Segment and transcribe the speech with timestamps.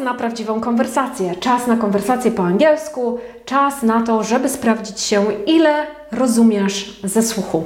[0.00, 5.86] na prawdziwą konwersację, czas na konwersację po angielsku, czas na to, żeby sprawdzić się, ile
[6.12, 7.64] rozumiesz ze słuchu.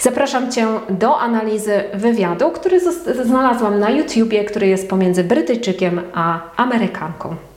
[0.00, 2.80] Zapraszam Cię do analizy wywiadu, który
[3.24, 7.49] znalazłam na YouTubie, który jest pomiędzy Brytyjczykiem a Amerykanką.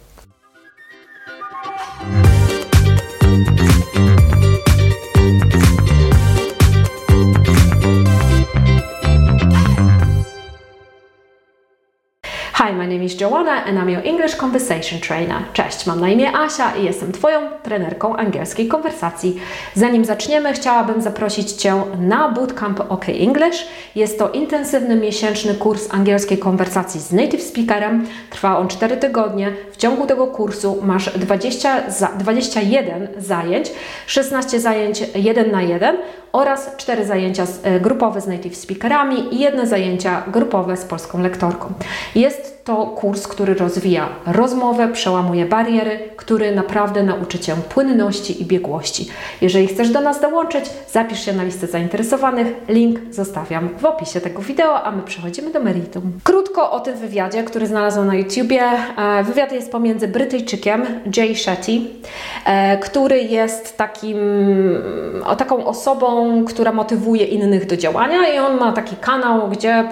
[12.93, 15.37] Name is Joanna and I'm your English Conversation Trainer.
[15.53, 19.39] Cześć, mam na imię Asia i jestem Twoją trenerką angielskiej konwersacji.
[19.73, 23.67] Zanim zaczniemy, chciałabym zaprosić Cię na Bootcamp OK English.
[23.95, 28.05] Jest to intensywny miesięczny kurs angielskiej konwersacji z native speakerem.
[28.29, 29.51] Trwa on 4 tygodnie.
[29.71, 33.71] W ciągu tego kursu masz 20 za, 21 zajęć,
[34.07, 35.97] 16 zajęć 1 na 1
[36.31, 41.73] oraz 4 zajęcia e, grupowe z native speakerami i jedne zajęcia grupowe z polską lektorką.
[42.15, 49.07] Jest to kurs, który rozwija rozmowę, przełamuje bariery, który naprawdę nauczy Cię płynności i biegłości.
[49.41, 52.47] Jeżeli chcesz do nas dołączyć, zapisz się na listę zainteresowanych.
[52.67, 56.19] Link zostawiam w opisie tego wideo, a my przechodzimy do meritum.
[56.23, 58.61] Krótko o tym wywiadzie, który znalazłam na YouTubie.
[58.97, 60.85] E, wywiad jest pomiędzy Brytyjczykiem
[61.17, 61.81] Jay Shetty,
[62.45, 64.17] e, który jest takim,
[65.37, 69.89] taką osobą, która motywuje innych do działania i on ma taki kanał, gdzie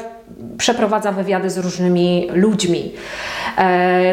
[0.57, 2.91] przeprowadza wywiady z różnymi ludźmi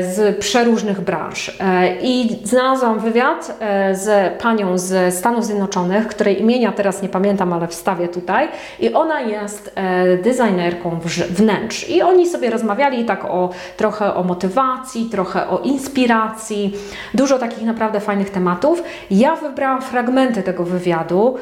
[0.00, 1.56] z przeróżnych branż.
[1.60, 7.52] E, I znalazłam wywiad e, z panią z Stanów Zjednoczonych, której imienia teraz nie pamiętam,
[7.52, 8.48] ale wstawię tutaj.
[8.80, 9.74] I ona jest
[10.22, 11.00] designerką
[11.30, 11.88] wnętrz.
[11.88, 16.74] I oni sobie rozmawiali tak o trochę o motywacji, trochę o inspiracji,
[17.14, 18.82] dużo takich naprawdę fajnych tematów.
[19.10, 21.36] Ja wybrałam fragmenty tego wywiadu,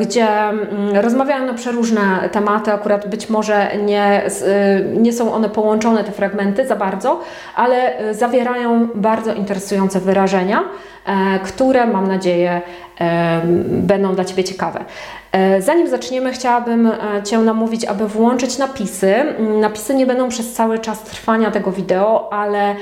[0.00, 4.22] gdzie mm, rozmawiają na przeróżne tematy, akurat być może nie,
[4.96, 6.91] nie są one połączone, te fragmenty, za bardzo,
[7.56, 10.64] ale y, zawierają bardzo interesujące wyrażenia,
[11.06, 12.60] e, które mam nadzieję
[13.66, 14.84] będą dla Ciebie ciekawe.
[15.32, 19.14] E, zanim zaczniemy, chciałabym e, Cię namówić, aby włączyć napisy.
[19.14, 22.76] Mm, napisy nie będą przez cały czas trwania tego wideo, ale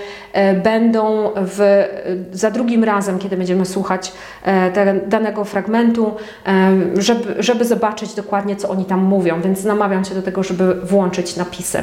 [0.62, 1.84] będą w,
[2.32, 4.12] za drugim razem, kiedy będziemy słuchać
[4.74, 6.14] te, danego fragmentu,
[6.94, 11.36] żeby, żeby zobaczyć dokładnie, co oni tam mówią, więc namawiam Cię do tego, żeby włączyć
[11.36, 11.82] napisy.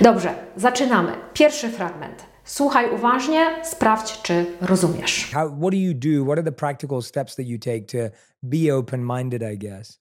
[0.00, 1.12] Dobrze, zaczynamy.
[1.32, 2.24] Pierwszy fragment.
[2.44, 5.30] Słuchaj uważnie, sprawdź, czy rozumiesz.
[5.32, 6.24] How, what do you do?
[6.24, 9.98] What are the practical steps that you take to be open-minded, I guess?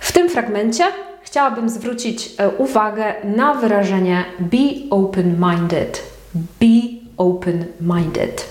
[0.00, 0.84] W tym fragmencie
[1.22, 6.02] chciałabym zwrócić e, uwagę na wyrażenie be open-minded.
[6.34, 6.80] Be
[7.16, 8.46] open-minded.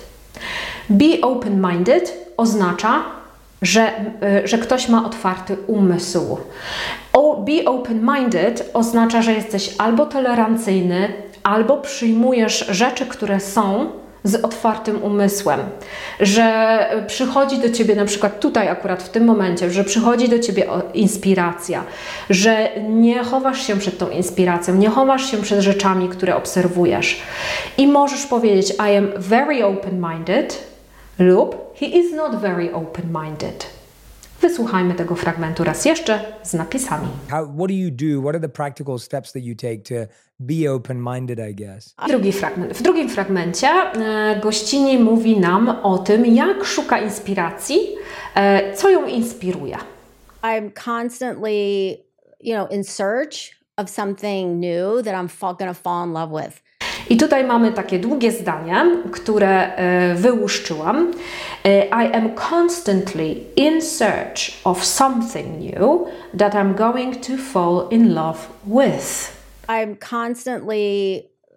[0.89, 3.03] Be open-minded oznacza,
[3.63, 3.91] że,
[4.21, 6.37] e, że ktoś ma otwarty umysł.
[7.45, 11.13] Be open-minded oznacza, że jesteś albo tolerancyjny,
[11.43, 13.91] albo przyjmujesz rzeczy, które są
[14.23, 15.59] z otwartym umysłem,
[16.19, 20.67] że przychodzi do ciebie na przykład tutaj akurat w tym momencie, że przychodzi do ciebie
[20.93, 21.83] inspiracja,
[22.29, 27.21] że nie chowasz się przed tą inspiracją, nie chowasz się przed rzeczami, które obserwujesz.
[27.77, 30.53] I możesz powiedzieć I am very open-minded
[31.19, 33.65] lub he is not very open-minded.
[34.41, 37.07] Wysłuchajmy tego fragmentu raz jeszcze z napisami.
[37.29, 38.21] How, what do you do?
[38.21, 41.95] What are the practical steps that you take to be open-minded, I guess?
[42.07, 42.73] Drugi fragment.
[42.73, 47.79] W drugim fragmencie e, gościni mówi nam o tym, jak szuka inspiracji,
[48.35, 49.77] e, co ją inspiruje.
[50.43, 51.89] I'm constantly,
[52.39, 56.63] you know, in search of something new that I'm going to fall in love with.
[57.13, 61.11] I tutaj mamy takie długie zdanie, które e, wyłuszczyłam.
[61.65, 66.05] E, I am constantly in search of something new
[66.37, 68.37] that I'm going to fall in love
[68.67, 69.37] with.
[69.67, 71.15] I'm constantly,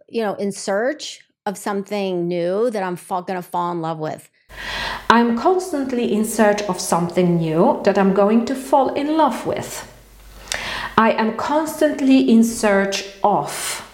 [0.08, 4.30] you know, in search of something new that I'm going to fall in love with.
[5.10, 9.86] I'm constantly in search of something new that I'm going to fall in love with.
[10.98, 13.85] I am constantly in search of.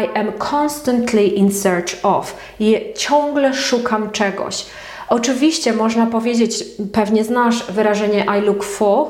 [0.00, 2.36] I am constantly in search of.
[2.60, 4.66] Je, ciągle szukam czegoś.
[5.08, 9.06] Oczywiście można powiedzieć, pewnie znasz wyrażenie I look for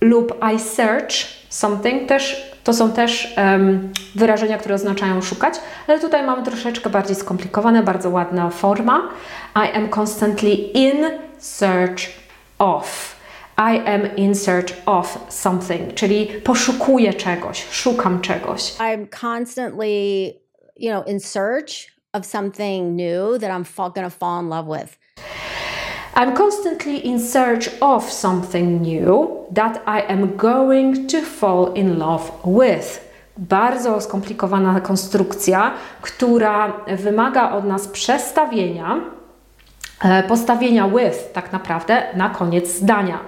[0.00, 1.14] lub I search
[1.48, 2.08] something.
[2.08, 5.54] Też, to są też um, wyrażenia, które oznaczają szukać,
[5.88, 9.08] ale tutaj mamy troszeczkę bardziej skomplikowane, bardzo ładna forma.
[9.56, 11.06] I am constantly in
[11.38, 12.02] search
[12.58, 13.15] of.
[13.58, 18.74] I am in search of something, czyli poszukuję czegoś, szukam czegoś.
[18.78, 20.24] I'm constantly,
[20.76, 24.98] you know, in search of something new that I'm going to fall in love with.
[26.14, 32.32] I'm constantly in search of something new that I am going to fall in love
[32.44, 33.06] with.
[33.38, 39.00] bardzo skomplikowana konstrukcja, która wymaga od nas przestawienia,
[40.28, 43.18] postawienia with tak naprawdę na koniec zdania.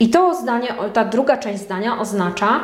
[0.00, 2.60] I to zdanie, ta druga część zdania oznacza,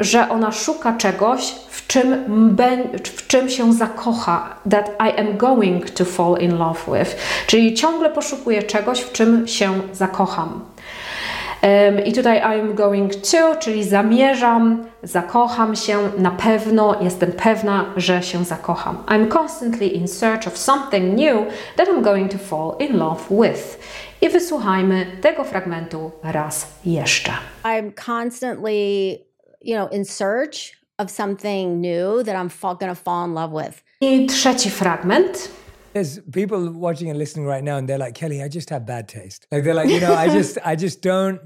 [0.00, 2.56] że ona szuka czegoś, w czym,
[3.04, 4.56] w czym się zakocha.
[4.70, 7.16] That I am going to fall in love with.
[7.46, 10.71] Czyli ciągle poszukuje czegoś, w czym się zakocham.
[12.04, 18.44] I tutaj I'm going to, czyli zamierzam, zakocham się, na pewno jestem pewna, że się
[18.44, 19.04] zakocham.
[19.06, 23.78] I'm constantly in search of something new that I'm going to fall in love with.
[24.20, 27.32] I wysłuchajmy tego fragmentu raz jeszcze.
[27.64, 29.10] I'm constantly,
[29.60, 33.84] you know, in search of something new that I'm going to fall in love with.
[34.00, 35.50] I trzeci fragment.
[35.94, 39.08] There's people watching and listening right now, and they're like, Kelly, I just have bad
[39.08, 39.46] taste.
[39.52, 41.38] Like they're like, you know, I just, I just don't,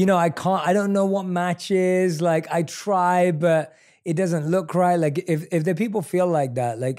[0.00, 2.22] you know, I can't, I don't know what matches.
[2.22, 3.62] Like I try, but
[4.10, 4.98] it doesn't look right.
[4.98, 6.98] Like if if the people feel like that, like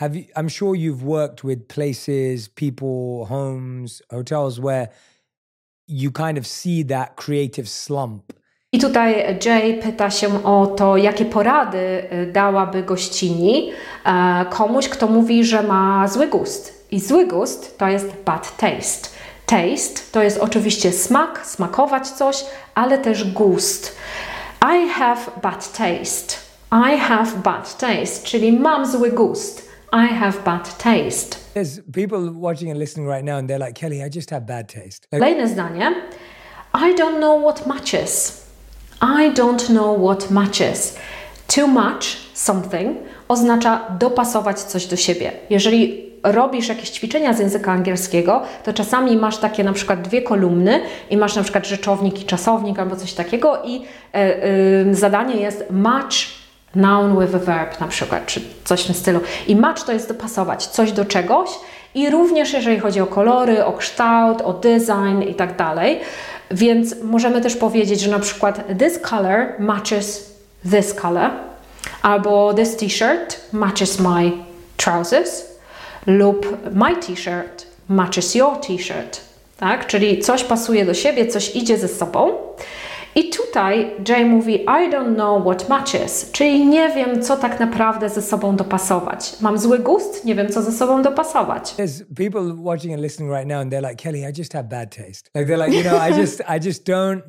[0.00, 0.24] have you?
[0.34, 4.88] I'm sure you've worked with places, people, homes, hotels where
[5.86, 8.32] you kind of see that creative slump.
[8.72, 13.72] I tutaj Jay pyta się o to, jakie porady dałaby gościni
[14.50, 16.86] komuś, kto mówi, że ma zły gust.
[16.90, 19.17] I zły gust to jest bad taste.
[19.48, 23.96] Taste to jest oczywiście smak, smakować coś, ale też gust.
[24.62, 26.36] I have bad taste.
[26.72, 29.68] I have bad taste, czyli mam zły gust.
[29.92, 31.36] I have bad taste.
[31.54, 34.68] There's people watching and listening right now and they're like, Kelly, I just have bad
[34.68, 35.06] taste.
[35.12, 35.94] Like, Kolejne zdanie.
[36.74, 38.42] I don't know what matches.
[39.00, 40.96] I don't know what matches.
[41.46, 42.96] Too much something
[43.28, 45.32] oznacza dopasować coś do siebie.
[45.50, 50.80] Jeżeli robisz jakieś ćwiczenia z języka angielskiego, to czasami masz takie na przykład dwie kolumny
[51.10, 53.82] i masz na przykład rzeczownik i czasownik albo coś takiego i
[54.14, 56.16] e, e, zadanie jest match
[56.74, 59.20] noun with a verb na przykład, czy coś w tym stylu.
[59.46, 61.48] I match to jest dopasować coś do czegoś
[61.94, 66.00] i również jeżeli chodzi o kolory, o kształt, o design i tak dalej.
[66.50, 70.36] Więc możemy też powiedzieć, że na przykład this color matches
[70.70, 71.30] this color
[72.02, 74.32] albo this t-shirt matches my
[74.76, 75.57] trousers
[76.06, 79.20] lub my t-shirt matches your t-shirt,
[79.56, 79.86] tak?
[79.86, 82.32] Czyli coś pasuje do siebie, coś idzie ze sobą.
[83.14, 88.08] I tutaj Jay mówi I don't know what matches, czyli nie wiem, co tak naprawdę
[88.08, 89.40] ze sobą dopasować.
[89.40, 91.74] Mam zły gust, nie wiem, co ze sobą dopasować.
[91.74, 94.96] There's people watching and listening right now and they're like, Kelly, I just have bad
[94.96, 95.30] taste.
[95.34, 97.22] Like they're like, you know, I just, I just don't,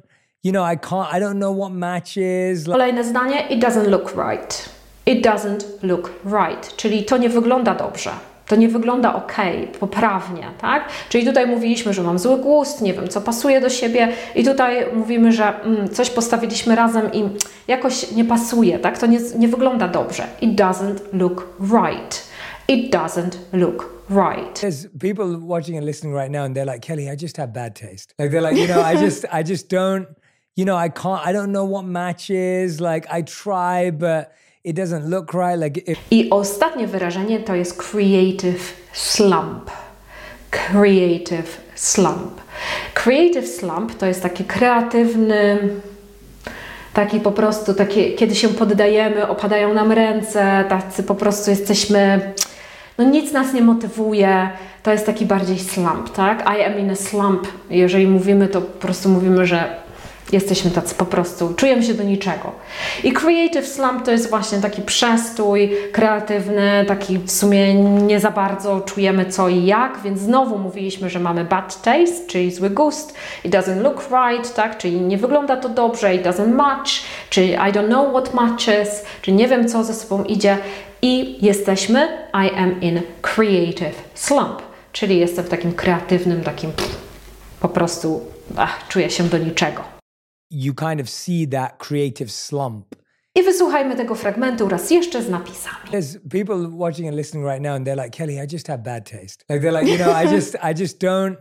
[0.44, 2.66] you know, I can't, I don't know what matches.
[2.66, 4.70] Kolejne zdanie, it doesn't look right.
[5.06, 8.12] It doesn't look right, czyli to nie wygląda dobrze.
[8.50, 9.36] To nie wygląda ok,
[9.80, 10.90] poprawnie, tak?
[11.10, 14.86] Czyli tutaj mówiliśmy, że mam zły gust, nie wiem, co pasuje do siebie, i tutaj
[14.94, 17.24] mówimy, że mm, coś postawiliśmy razem i
[17.68, 18.98] jakoś nie pasuje, tak?
[18.98, 20.28] To nie, nie wygląda dobrze.
[20.42, 22.24] It doesn't look right.
[22.68, 24.60] It doesn't look right.
[24.62, 27.76] There's people watching and listening right now, and they're like, Kelly, I just have bad
[27.76, 28.14] taste.
[28.20, 30.08] Like they're like, you know, I just, I just don't,
[30.56, 32.82] you know, I can't, I don't know what matches.
[32.82, 35.60] Like I try, but it doesn't look right.
[35.60, 36.02] Like if...
[36.12, 39.72] I ostatnie wyrażenie to jest creative slump.
[40.50, 42.42] Creative slump.
[42.94, 45.60] Creative slump to jest taki kreatywny,
[46.94, 52.34] taki po prostu, takie, kiedy się poddajemy, opadają nam ręce, tacy po prostu jesteśmy,
[52.98, 54.50] no nic nas nie motywuje,
[54.84, 56.42] to jest taki bardziej slump, tak?
[56.58, 57.48] I am in a slump.
[57.70, 59.89] Jeżeli mówimy, to po prostu mówimy, że
[60.32, 62.52] Jesteśmy tacy po prostu, czujemy się do niczego.
[63.04, 68.82] I creative slump to jest właśnie taki przestój kreatywny, taki w sumie nie za bardzo
[68.82, 73.14] czujemy co i jak, więc znowu mówiliśmy, że mamy bad taste, czyli zły gust,
[73.46, 76.92] it doesn't look right, tak, czyli nie wygląda to dobrze, it doesn't match,
[77.30, 80.58] czyli I don't know what matches, czyli nie wiem co ze sobą idzie
[81.02, 86.72] i jesteśmy I am in creative slump, czyli jestem w takim kreatywnym, takim
[87.60, 88.22] po prostu
[88.58, 89.99] ach, czuję się do niczego.
[90.50, 92.96] You kind of see that creative slump.
[93.36, 95.92] I wysłuchajmy tego fragmentu raz jeszcze z napisami.
[95.92, 99.06] There's people watching and listening right now and they're like, Kelly, I just have bad
[99.06, 99.46] taste.
[99.50, 101.38] Like they're like, you know, I just I just don't,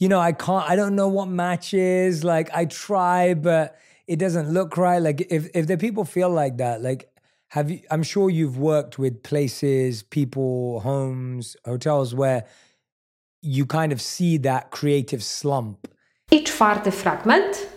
[0.00, 2.22] you know, I can't I don't know what matches.
[2.24, 3.76] Like I try, but
[4.06, 5.02] it doesn't look right.
[5.02, 7.10] Like if if the people feel like that, like
[7.48, 12.44] have you I'm sure you've worked with places, people, homes, hotels where
[13.42, 15.88] you kind of see that creative slump.
[16.32, 17.71] I czwarty fragment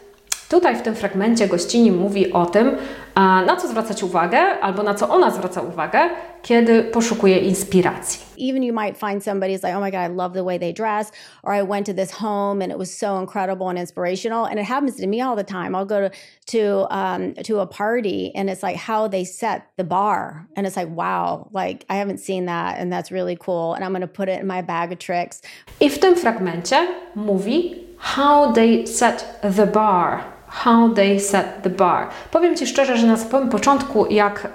[0.56, 2.78] Tutaj w tym fragmencie gościni mówi o tym,
[3.16, 6.00] na co zwracać uwagę, albo na co ona zwraca uwagę,
[6.42, 8.26] kiedy poszukuje inspiracji.
[8.50, 10.74] Even you might find somebody who's like, oh my God, I love the way they
[10.74, 11.12] dress,
[11.44, 14.46] or I went to this home and it was so incredible and inspirational.
[14.46, 15.76] And it happens to me all the time.
[15.76, 16.12] I'll go to
[16.46, 20.78] to um, to a party and it's like how they set the bar, and it's
[20.78, 23.74] like, wow, like I haven't seen that, and that's really cool.
[23.74, 25.42] And I'm gonna put it in my bag of tricks.
[25.82, 30.35] I w tym fragmencie mówi how they set the bar.
[30.56, 32.08] How they set the bar.
[32.32, 34.48] Powiem Ci szczerze, że na samym początku, jak,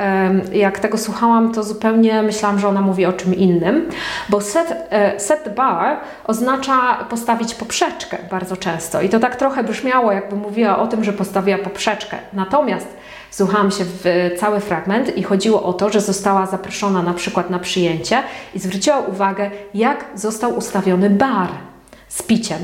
[0.53, 3.89] jak tego słuchałam, to zupełnie myślałam, że ona mówi o czym innym,
[4.29, 9.03] bo set, e, set the bar oznacza postawić poprzeczkę bardzo często.
[9.03, 12.17] I to tak trochę brzmiało, jakby mówiła o tym, że postawiła poprzeczkę.
[12.33, 12.87] Natomiast
[13.31, 17.59] Słuchałam się w cały fragment i chodziło o to, że została zaproszona na przykład na
[17.59, 18.23] przyjęcie
[18.55, 21.49] i zwróciła uwagę, jak został ustawiony bar
[22.11, 22.59] z piciem,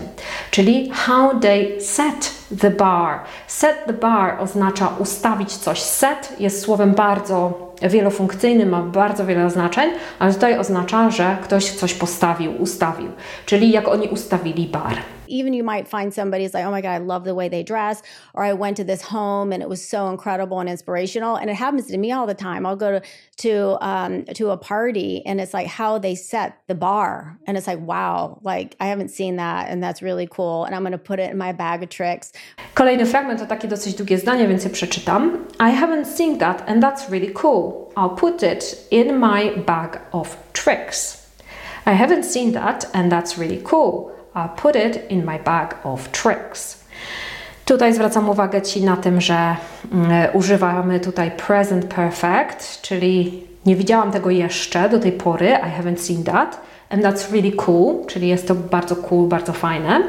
[0.51, 3.21] czyli how they set the bar.
[3.47, 5.83] Set the bar oznacza ustawić coś.
[5.83, 11.95] Set jest słowem bardzo wielofunkcyjnym, ma bardzo wiele znaczeń, ale tutaj oznacza, że ktoś coś
[11.95, 13.09] postawił, ustawił,
[13.47, 15.16] czyli jak oni ustawili bar.
[15.29, 17.63] Even you might find somebody who's like, oh my God, I love the way they
[17.63, 18.03] dress,
[18.35, 21.37] or I went to this home and it was so incredible and inspirational.
[21.37, 22.67] And it happens to me all the time.
[22.67, 23.03] I'll go to
[23.37, 27.67] to um, to a party and it's like how they set the bar, and it's
[27.67, 30.65] like, wow, like I haven't seen that, and that's really cool.
[30.65, 32.33] And I'm gonna put it in my bag of tricks.
[32.75, 35.47] Kolejny fragment to takie dosyć długie zdanie, więc je przeczytam.
[35.59, 37.93] I haven't seen that and that's really cool.
[37.97, 41.27] I'll put it in my bag of tricks.
[41.87, 44.16] I haven't seen that and that's really cool.
[44.37, 46.85] I'll put it in my bag of tricks.
[47.65, 49.57] Tutaj zwracam uwagę Ci na tym, że
[49.93, 55.49] mm, używamy tutaj present perfect, czyli nie widziałam tego jeszcze do tej pory.
[55.49, 56.61] I haven't seen that.
[56.91, 60.03] And that's really cool, czyli jest to bardzo cool, bardzo fajne.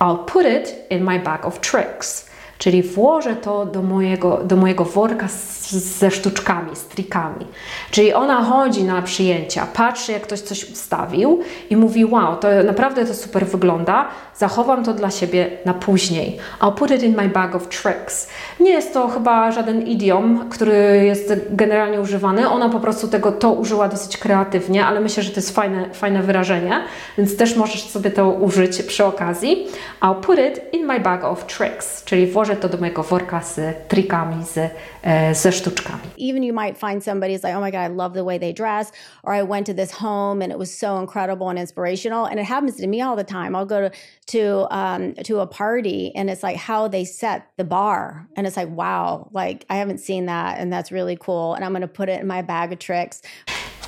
[0.00, 2.33] I'll put it in my bag of tricks.
[2.64, 7.46] Czyli włożę to do mojego, do mojego worka z, ze sztuczkami, z trikami.
[7.90, 11.40] Czyli ona chodzi na przyjęcia, patrzy jak ktoś coś ustawił
[11.70, 16.38] i mówi wow, to naprawdę to super wygląda, zachowam to dla siebie na później.
[16.60, 18.28] I'll put it in my bag of tricks.
[18.60, 22.48] Nie jest to chyba żaden idiom, który jest generalnie używany.
[22.48, 26.22] Ona po prostu tego to użyła dosyć kreatywnie, ale myślę, że to jest fajne, fajne
[26.22, 26.80] wyrażenie,
[27.18, 29.66] więc też możesz sobie to użyć przy okazji.
[30.02, 33.88] I'll put it in my bag of tricks, czyli włożę to do mojego worka z
[33.88, 34.70] trikami, z,
[35.02, 36.02] e, ze sztuczkami.
[36.18, 38.52] Even you might find somebody who's like, oh my God, I love the way they
[38.52, 38.92] dress,
[39.22, 42.26] or I went to this home and it was so incredible and inspirational.
[42.26, 43.56] And it happens to me all the time.
[43.56, 43.90] I'll go to
[44.26, 48.56] to um, to a party and it's like how they set the bar, and it's
[48.56, 51.54] like wow, like I haven't seen that, and that's really cool.
[51.54, 53.22] And I'm gonna put it in my bag of tricks.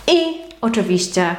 [0.07, 1.37] I oczywiście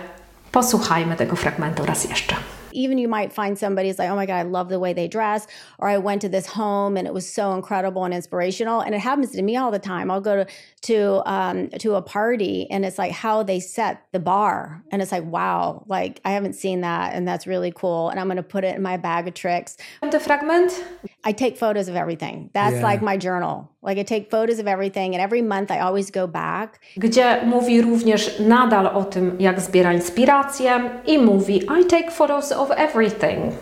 [0.52, 2.36] posłuchajmy tego fragmentu raz jeszcze.
[2.72, 5.08] Even you might find somebody who's like, oh my God, I love the way they
[5.08, 5.48] dress,
[5.80, 8.82] or I went to this home and it was so incredible and inspirational.
[8.82, 10.12] And it happens to me all the time.
[10.12, 14.20] I'll go to to um, to a party and it's like how they set the
[14.20, 18.10] bar, and it's like wow, like I haven't seen that, and that's really cool.
[18.10, 19.78] And I'm gonna put it in my bag of tricks.
[20.02, 20.84] The fragment.
[21.30, 22.50] I take photos of everything.
[22.54, 22.92] That's Yeah.
[22.92, 23.64] like my journal.
[23.84, 27.82] Like I take photos of everything, and every month I always go back gdzie mówi
[27.82, 33.54] również nadal o tym, jak zbiera inspirację i mówi I take photos of everything.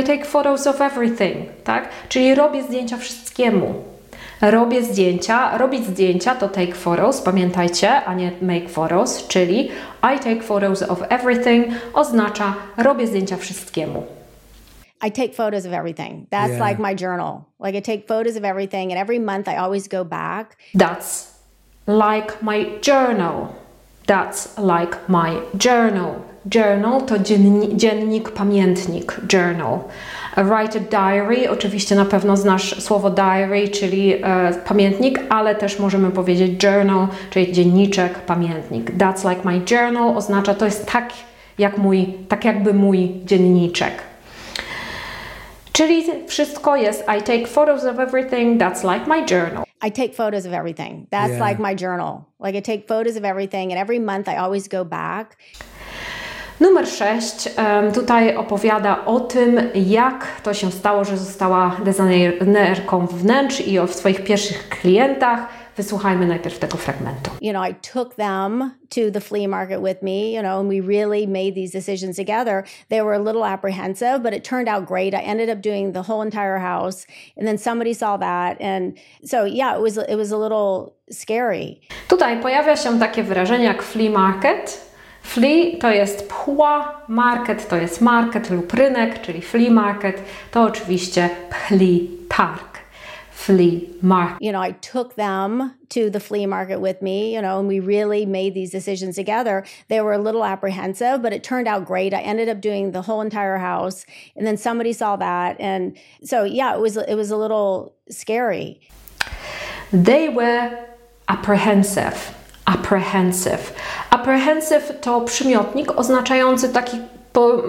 [0.00, 1.88] I take photos of everything, tak?
[2.08, 3.74] Czyli robię zdjęcia wszystkiemu.
[4.42, 9.70] Robię zdjęcia, robić zdjęcia to take photos, pamiętajcie, a nie make photos, czyli
[10.16, 14.17] I take photos of everything oznacza robię zdjęcia wszystkiemu.
[15.06, 16.26] I take photos of everything.
[16.30, 16.68] That's Yeah.
[16.68, 17.44] like my journal.
[17.60, 20.56] Like I take photos of everything, and every month I always go back.
[20.74, 21.34] That's
[21.86, 23.46] like my journal.
[24.06, 26.14] That's like my journal.
[26.54, 29.78] Journal to dzienni- dziennik, pamiętnik, journal.
[30.36, 35.78] A Write a diary, oczywiście na pewno znasz słowo diary, czyli e, pamiętnik, ale też
[35.78, 38.90] możemy powiedzieć journal, czyli dzienniczek, pamiętnik.
[38.96, 41.08] That's like my journal oznacza, to jest tak
[41.58, 43.92] jak mój, tak jakby mój dzienniczek.
[45.78, 49.64] Czyli wszystko jest I take photos of everything, that's like my journal.
[49.80, 51.06] I take photos of everything.
[51.10, 51.48] That's Yeah.
[51.48, 52.24] like my journal.
[52.40, 55.36] Like I take photos of everything, and every month I always go back.
[56.60, 57.48] Numer 6
[57.94, 64.24] tutaj opowiada o tym, jak to się stało, że została designerką wnętrz i o swoich
[64.24, 65.48] pierwszych klientach.
[65.76, 67.30] Wysłuchajmy najpierw tego fragmentu.
[67.40, 70.80] You know, I took them to the flea market with me, you know, and we
[70.80, 72.64] really made these decisions together.
[72.88, 75.14] They were a little apprehensive, but it turned out great.
[75.14, 78.92] I ended up doing the whole entire house, and then somebody saw that, and
[79.24, 81.80] so yeah, it was it was a little scary.
[82.08, 84.87] Tutaj pojawia się takie wyrażenie jak flea market.
[85.28, 91.30] Flea to jest pchła, market to jest market lub rynek, czyli flea market to oczywiście
[91.50, 92.78] pchli targ.
[93.30, 94.36] Flea market.
[94.40, 97.80] you know, I took them to the flea market with me, you know, and we
[97.80, 99.64] really made these decisions together.
[99.88, 102.14] They were a little apprehensive, but it turned out great.
[102.14, 104.06] I ended up doing the whole entire house,
[104.36, 108.80] and then somebody saw that, and so yeah, it was it was a little scary.
[109.92, 110.86] They were
[111.28, 112.37] apprehensive.
[112.68, 113.72] Apprehensive.
[114.10, 116.98] Apprehensive to przymiotnik oznaczający taki
[117.32, 117.62] po,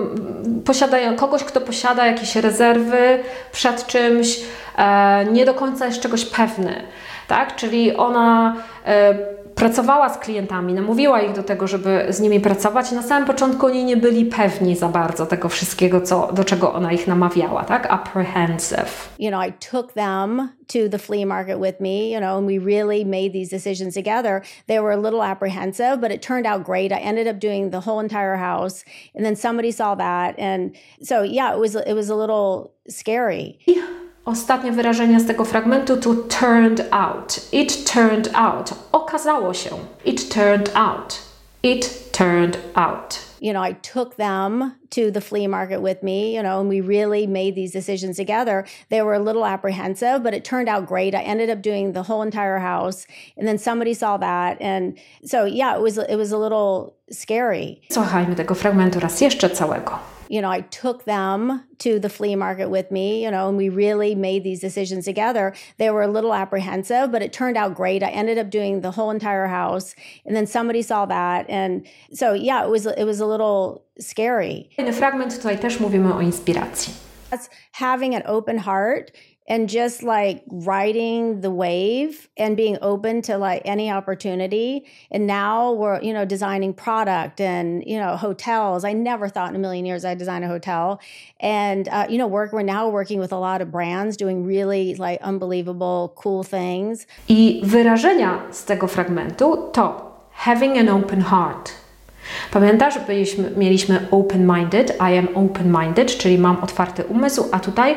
[0.66, 3.20] posiadają kogoś, kto posiada jakieś rezerwy
[3.52, 4.40] przed czymś,
[4.78, 6.84] e, nie do końca jest czegoś pewny.
[7.28, 7.56] Tak?
[7.56, 9.14] Czyli ona e,
[9.60, 12.92] pracowała z klientami, namówiła ich do tego, żeby z nimi pracować.
[12.92, 16.92] Na samym początku oni nie byli pewni za bardzo tego wszystkiego, co, do czego ona
[16.92, 17.88] ich namawiała, tak?
[17.92, 19.10] Apprehensive.
[19.20, 22.60] You know, I took them to the flea market with me, you know, and we
[22.60, 24.42] really made these decisions together.
[24.68, 26.92] They were a little apprehensive, but it turned out great.
[26.92, 28.84] I ended up doing the whole entire house,
[29.16, 33.60] and then somebody saw that, and so yeah, it was it was a little scary.
[34.26, 37.40] Ostatnie wyrażenie z tego fragmentu to turned out.
[37.52, 38.74] It turned out.
[38.92, 39.70] Okazało się.
[40.06, 41.20] It turned out.
[41.64, 43.30] It turned out.
[43.40, 46.82] you know, I took them to the flea market with me, you know, and we
[46.82, 48.66] really made these decisions together.
[48.90, 51.16] They were a little apprehensive, but it turned out great.
[51.16, 53.08] I ended up doing the whole entire house,
[53.38, 57.82] and then somebody saw that, and so yeah, it was it was a little scary.
[57.92, 60.19] Słuchajmy tego fragmentu raz jeszcze całego.
[60.30, 63.70] You know, I took them to the flea market with me, you know, and we
[63.70, 65.56] really made these decisions together.
[65.78, 68.04] They were a little apprehensive, but it turned out great.
[68.04, 69.96] I ended up doing the whole entire house,
[70.26, 74.70] and then somebody saw that, and so yeah, it was it was a little scary.
[74.78, 76.94] Kolejny fragment, tutaj też mówimy o inspiracji.
[77.32, 79.12] That's having an open heart
[79.50, 84.86] and just like riding the wave and being open to like any opportunity.
[85.12, 88.86] And now we're, you know, designing product and, you know, hotels.
[88.86, 91.02] I never thought in a million years I'd design a hotel.
[91.40, 94.94] And, uh, you know, work, we're now working with a lot of brands doing really
[94.96, 97.08] like unbelievable, cool things.
[97.28, 101.72] I wyrażenia z tego fragmentu to having an open heart.
[102.52, 107.96] Pamiętasz, byliśmy, mieliśmy open-minded, I am open-minded, czyli mam otwarty umysł, a tutaj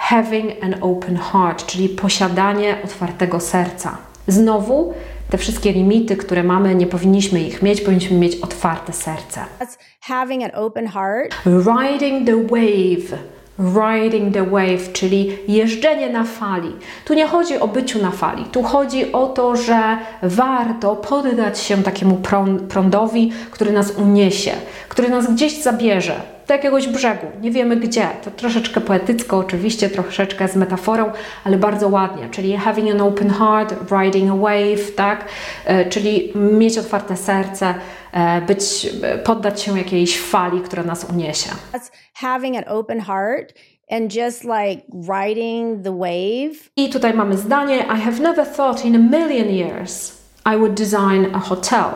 [0.00, 3.98] having an open heart, czyli posiadanie otwartego serca.
[4.26, 4.94] Znowu
[5.30, 9.40] te wszystkie limity, które mamy, nie powinniśmy ich mieć, powinniśmy mieć otwarte serce.
[9.60, 13.18] That's having an open heart Riding the wave.
[13.58, 16.72] Riding the wave, czyli jeżdżenie na fali.
[17.04, 21.82] Tu nie chodzi o byciu na fali, tu chodzi o to, że warto poddać się
[21.82, 24.52] takiemu prąd, prądowi, który nas uniesie,
[24.88, 27.26] który nas gdzieś zabierze do jakiegoś brzegu.
[27.40, 28.08] Nie wiemy gdzie.
[28.24, 31.12] To troszeczkę poetycko, oczywiście, troszeczkę z metaforą,
[31.44, 32.28] ale bardzo ładnie.
[32.30, 35.24] Czyli having an open heart, riding a wave, tak?
[35.64, 37.74] E, Czyli mieć otwarte serce,
[38.12, 38.88] e, być,
[39.24, 41.50] poddać się jakiejś fali, która nas uniesie.
[42.14, 43.54] having an open heart
[43.90, 44.82] and just like
[45.22, 50.12] riding the wave I tutaj mamy zdanie: I have never thought in a million years
[50.54, 51.86] I would design a hotel.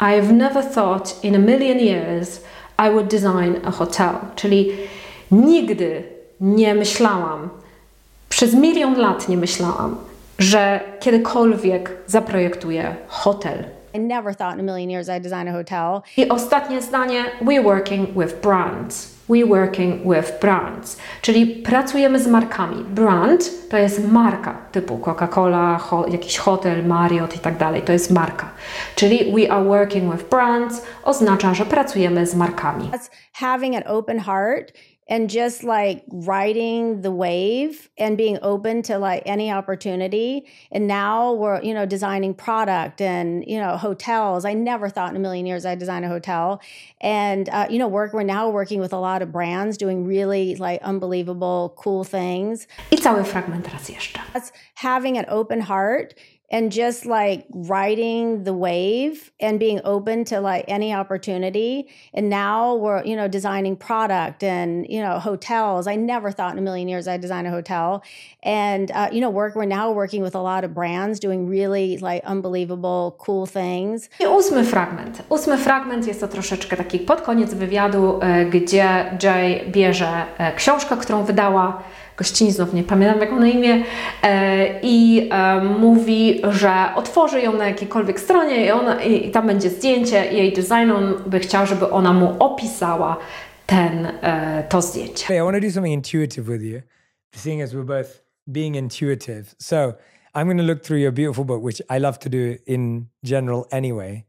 [0.00, 2.40] I have never thought in a million years
[2.86, 4.14] I would design a hotel.
[4.36, 4.72] Czyli
[5.30, 6.02] nigdy
[6.40, 7.48] nie myślałam,
[8.28, 9.96] przez milion lat nie myślałam,
[10.38, 13.64] że kiedykolwiek zaprojektuję hotel.
[13.94, 16.00] I never thought in a million years I'd design a hotel.
[16.16, 19.17] I ostatnie zdanie: We working with brands.
[19.28, 20.96] We working with brands.
[21.22, 22.84] Czyli pracujemy z markami.
[22.84, 27.82] Brand to jest marka typu Coca-Cola, ho, jakiś hotel, Marriott i tak dalej.
[27.82, 28.50] To jest marka.
[28.94, 32.90] Czyli we are working with brands oznacza, że pracujemy z markami.
[33.32, 34.72] Having an open heart
[35.08, 40.46] and just like riding the wave and being open to like any opportunity.
[40.70, 44.44] And now we're, you know, designing product and, you know, hotels.
[44.44, 46.60] I never thought in a million years I'd design a hotel.
[47.00, 50.56] And, uh, you know, work, we're now working with a lot of brands doing really
[50.56, 52.66] like unbelievable, cool things.
[52.92, 54.20] I cały fragment raz jeszcze.
[54.32, 56.14] That's having an open heart
[56.50, 61.88] and just like riding the wave and being open to like any opportunity.
[62.14, 65.86] And now we're, you know, designing product and, you know, hotels.
[65.86, 68.02] I never thought in a million years I'd design a hotel.
[68.42, 71.98] And, uh, you know, work, we're now working with a lot of brands doing really
[71.98, 74.08] like unbelievable, cool things.
[74.20, 75.22] Ósmy fragment.
[75.28, 81.82] Ósmy fragment jest to troszeczkę taki pod koniec wywiadu, gdzie Jay bierze książkę, którą wydała
[82.18, 83.84] gościni, znów nie pamiętam jak ma na imię,
[84.22, 89.46] e, i e, mówi, że otworzy ją na jakiejkolwiek stronie i, ona, i, i tam
[89.46, 93.16] będzie zdjęcie jej design, on by chciał, żeby ona mu opisała
[93.66, 95.26] ten, e, to zdjęcie.
[95.26, 96.80] Hey, I want to do something intuitive with you,
[97.34, 99.54] seeing as we're both being intuitive.
[99.58, 99.94] So
[100.34, 103.66] I'm going to look through your beautiful book, which I love to do in general
[103.70, 104.24] anyway.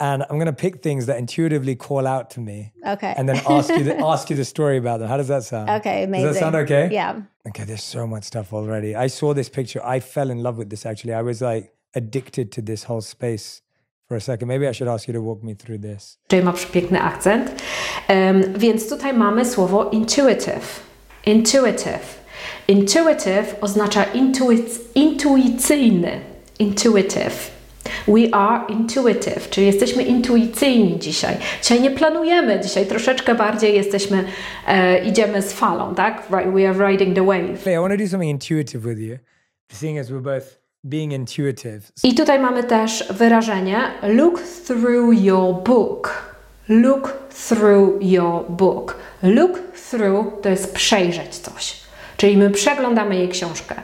[0.00, 3.14] And I'm going to pick things that intuitively call out to me, Okay.
[3.16, 5.08] and then ask you the, ask you the story about them.
[5.08, 5.70] How does that sound?
[5.70, 6.26] okay, amazing.
[6.26, 6.88] Does that sound okay?
[6.92, 7.20] Yeah.
[7.48, 8.94] Okay, there's so much stuff already.
[8.96, 9.80] I saw this picture.
[9.96, 11.14] I fell in love with this actually.
[11.14, 13.62] I was like addicted to this whole space
[14.08, 14.48] for a second.
[14.48, 16.18] Maybe I should ask you to walk me through this.
[16.28, 17.50] Jay ma przepiękny akcent.
[18.08, 20.80] Em, więc tutaj mamy słowo intuitive.
[21.26, 22.20] Intuitive.
[22.68, 26.20] Intuitive oznacza intuic- intuicyjny.
[26.58, 27.50] Intuitive.
[28.08, 31.36] We are intuitive, czyli jesteśmy intuicyjni dzisiaj.
[31.62, 34.24] Dzisiaj nie planujemy, dzisiaj troszeczkę bardziej jesteśmy,
[34.66, 36.22] e, idziemy z falą, tak?
[36.30, 37.64] We are riding the wave.
[37.64, 39.18] Hey, I want to do something intuitive with you,
[39.72, 41.92] seeing as we're both being intuitive.
[42.02, 46.30] I tutaj mamy też wyrażenie look through your book.
[46.68, 48.96] Look through your book.
[49.22, 49.58] Look
[49.90, 51.80] through to jest przejrzeć coś.
[52.16, 53.74] Czyli my przeglądamy jej książkę.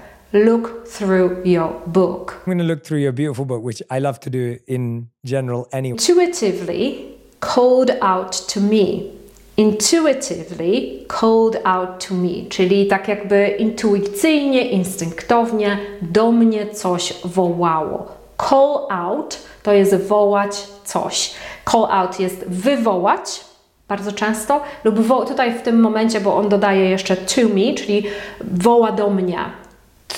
[0.44, 2.32] Look through your book.
[2.46, 5.66] I'm going to look through your beautiful book, which I love to do in general
[5.72, 5.92] anyway.
[5.98, 9.12] Intuitively called out to me.
[9.56, 18.06] Intuitively called out to me, czyli tak jakby intuicyjnie, instynktownie do mnie coś wołało.
[18.50, 21.34] Call out to jest wołać coś.
[21.72, 23.44] Call out jest wywołać
[23.88, 28.02] bardzo często, lub wo- tutaj w tym momencie, bo on dodaje jeszcze to me, czyli
[28.40, 29.38] woła do mnie.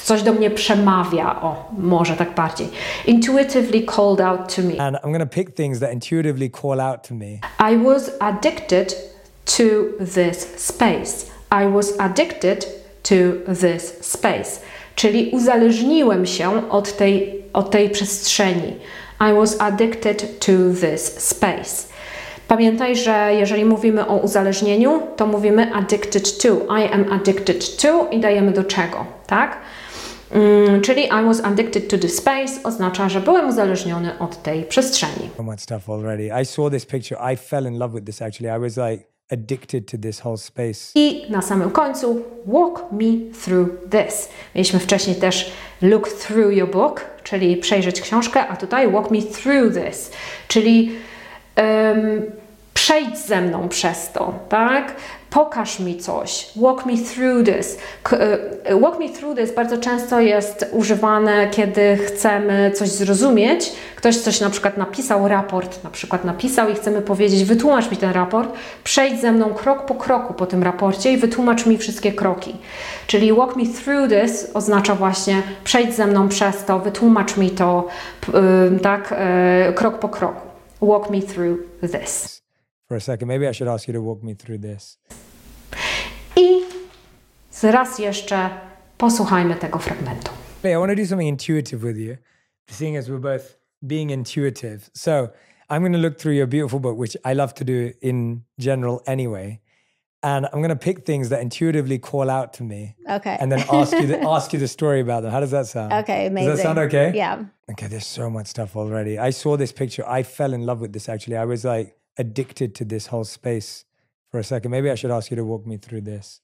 [0.09, 2.69] Coś do mnie przemawia, o, może tak bardziej.
[3.07, 4.87] Intuitively called out to me.
[4.87, 7.27] And I'm going to pick things that intuitively call out to me.
[7.73, 8.97] I was addicted
[9.45, 9.63] to
[10.15, 11.27] this space.
[11.51, 12.67] I was addicted
[13.03, 13.15] to
[13.55, 14.61] this space.
[14.95, 18.77] Czyli uzależniłem się od tej, od tej przestrzeni.
[19.21, 21.89] I was addicted to this space.
[22.49, 26.49] Pamiętaj, że jeżeli mówimy o uzależnieniu, to mówimy addicted to.
[26.79, 29.59] I am addicted to i dajemy do czego, tak?
[30.31, 35.31] Mm, czyli I was addicted to the space oznacza, że byłem uzależniony od tej przestrzeni.
[35.37, 36.31] So much stuff already.
[36.43, 37.33] I saw this picture.
[37.33, 38.59] I fell in love with this actually.
[38.59, 40.93] I was like addicted to this whole space.
[40.95, 44.29] I na samym końcu walk me through this.
[44.55, 49.75] Mieliśmy wcześniej też look through your book, czyli przejrzeć książkę, a tutaj walk me through
[49.75, 50.11] this,
[50.49, 50.93] czyli
[51.57, 52.23] em,
[52.79, 54.95] przejdź ze mną przez to, tak?
[55.31, 56.49] Pokaż mi coś.
[56.57, 57.79] Walk me through this.
[58.65, 63.73] E, walk me through this bardzo często jest używane, kiedy chcemy coś zrozumieć.
[63.97, 68.13] Ktoś coś na przykład napisał, raport na przykład napisał i chcemy powiedzieć, wytłumacz mi ten
[68.13, 68.53] raport,
[68.85, 72.57] przejdź ze mną krok po kroku po tym raporcie i wytłumacz mi wszystkie kroki.
[73.07, 77.87] Czyli walk me through this oznacza właśnie przejdź ze mną przez to, wytłumacz mi to,
[78.29, 79.15] y, tak,
[79.71, 80.49] y, krok po kroku.
[80.83, 81.59] Walk me through
[81.93, 82.48] this.
[82.89, 84.99] For a second, maybe I should ask you to walk me through this.
[86.37, 88.51] I raz jeszcze
[88.99, 90.33] posłuchajmy tego fragmentu.
[90.63, 92.17] Hey, I want to do something intuitive with you,
[92.71, 94.91] seeing as we're both being intuitive.
[94.95, 95.29] So
[95.69, 99.03] I'm going to look through your beautiful book, which I love to do in general
[99.07, 99.61] anyway.
[100.23, 103.37] And I'm going to pick things that intuitively call out to me, Okay.
[103.41, 105.31] and then ask you the, ask you the story about them.
[105.33, 105.93] How does that sound?
[105.93, 106.51] okay, amazing.
[106.51, 107.13] Does that sound okay?
[107.15, 107.45] Yeah.
[107.71, 109.19] Okay, there's so much stuff already.
[109.19, 110.05] I saw this picture.
[110.09, 111.37] I fell in love with this actually.
[111.37, 113.85] I was like addicted to this whole space
[114.31, 114.71] for a second.
[114.71, 116.43] Maybe I should ask you to walk me through this.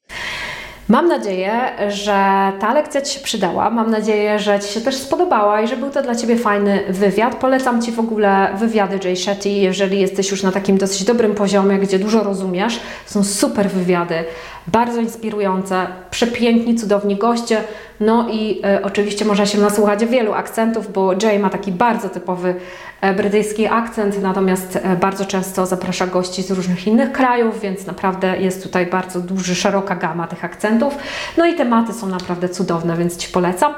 [0.88, 1.52] Mam nadzieję,
[1.88, 2.12] że
[2.60, 3.70] ta lekcja Ci się przydała.
[3.70, 7.34] Mam nadzieję, że Ci się też spodobała i że był to dla Ciebie fajny wywiad.
[7.34, 11.78] Polecam Ci w ogóle wywiady Jay Shetty, jeżeli jesteś już na takim dosyć dobrym poziomie,
[11.78, 12.80] gdzie dużo rozumiesz.
[13.06, 14.14] Są super wywiady,
[14.66, 17.60] bardzo inspirujące, przepiękni, cudowni goście.
[18.04, 22.54] No i e, oczywiście można się nasłuchać wielu akcentów, bo Jay ma taki bardzo typowy
[23.00, 28.38] e, brytyjski akcent, natomiast e, bardzo często zaprasza gości z różnych innych krajów, więc naprawdę
[28.38, 30.94] jest tutaj bardzo duży, szeroka gama tych akcentów.
[31.36, 33.74] No i tematy są naprawdę cudowne, więc Ci polecam.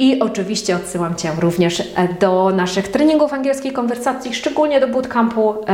[0.00, 1.84] I oczywiście odsyłam Cię również e,
[2.20, 5.66] do naszych treningów angielskiej konwersacji, szczególnie do bootcampu um,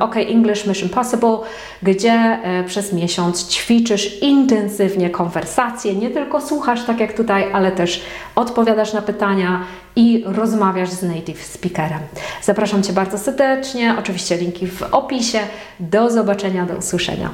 [0.00, 1.38] OK English Mission Possible,
[1.82, 5.94] gdzie e, przez miesiąc ćwiczysz intensywnie konwersację.
[5.94, 8.02] Nie tylko słuchasz, tak jak tutaj, ale też
[8.34, 9.64] odpowiadasz na pytania
[9.96, 12.00] i rozmawiasz z native speakerem.
[12.42, 13.94] Zapraszam Cię bardzo serdecznie.
[13.98, 15.38] Oczywiście linki w opisie.
[15.80, 17.30] Do zobaczenia, do usłyszenia.